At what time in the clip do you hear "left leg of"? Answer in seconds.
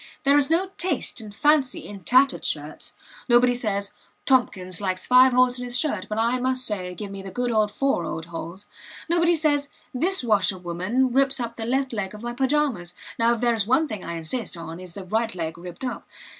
11.65-12.23